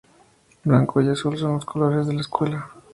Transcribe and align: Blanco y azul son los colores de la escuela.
Blanco 0.63 0.99
y 0.99 1.09
azul 1.09 1.37
son 1.37 1.53
los 1.53 1.65
colores 1.65 2.07
de 2.07 2.15
la 2.15 2.21
escuela. 2.21 2.71